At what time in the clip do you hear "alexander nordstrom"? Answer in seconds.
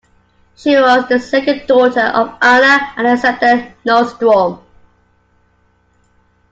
3.05-4.59